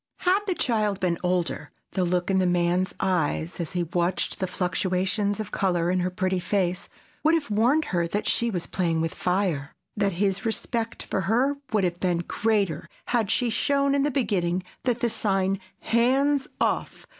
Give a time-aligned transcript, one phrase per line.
[0.21, 4.47] Had the child been older, the look in the man's eyes, as he watched the
[4.47, 6.89] fluctuations of color in her pretty face,
[7.23, 11.57] would have warned her that she was playing with fire; that his respect for her
[11.71, 17.05] would have been greater had she shown in the beginning that the sign, "Hands off!"